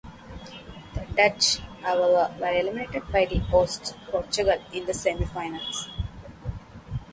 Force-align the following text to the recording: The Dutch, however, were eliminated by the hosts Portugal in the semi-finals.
The 0.97 1.05
Dutch, 1.15 1.57
however, 1.83 2.33
were 2.39 2.47
eliminated 2.59 3.03
by 3.11 3.25
the 3.25 3.37
hosts 3.37 3.93
Portugal 4.09 4.57
in 4.73 4.87
the 4.87 4.95
semi-finals. 4.95 5.91